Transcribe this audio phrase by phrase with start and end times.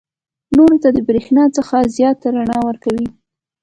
[0.55, 3.07] نورو ته د برېښنا څخه زیاته رڼا ورکوي.